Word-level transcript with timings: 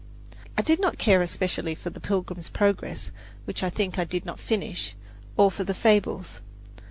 I 0.57 0.63
did 0.63 0.79
not 0.79 0.97
care 0.97 1.21
especially 1.21 1.75
for 1.75 1.91
"The 1.91 1.99
Pilgrim's 1.99 2.49
Progress," 2.49 3.11
which 3.45 3.61
I 3.61 3.69
think 3.69 3.99
I 3.99 4.03
did 4.03 4.25
not 4.25 4.39
finish, 4.39 4.95
or 5.37 5.51
for 5.51 5.63
the 5.63 5.75
"Fables." 5.75 6.41